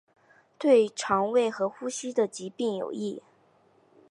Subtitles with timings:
[0.03, 0.05] 对于
[0.85, 3.21] 胃肠和呼吸的疾病有益。